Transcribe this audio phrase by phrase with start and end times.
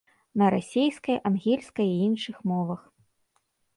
[0.41, 2.81] На расейскай, ангельскай і іншых мовах.